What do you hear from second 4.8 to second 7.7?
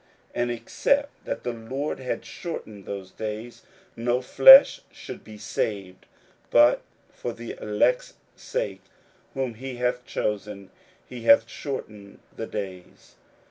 should be saved: but for the